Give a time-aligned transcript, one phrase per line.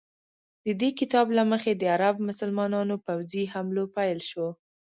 [0.65, 4.47] د دې کتاب له مخې د عرب مسلمانانو پوځي حملو پیل شو.